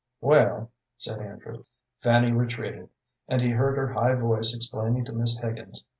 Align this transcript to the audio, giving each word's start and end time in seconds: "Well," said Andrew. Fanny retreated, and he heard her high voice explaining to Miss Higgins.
"Well," 0.19 0.71
said 0.97 1.21
Andrew. 1.21 1.63
Fanny 2.01 2.31
retreated, 2.31 2.89
and 3.27 3.39
he 3.39 3.51
heard 3.51 3.77
her 3.77 3.89
high 3.93 4.15
voice 4.15 4.51
explaining 4.51 5.05
to 5.05 5.11
Miss 5.13 5.37
Higgins. 5.37 5.85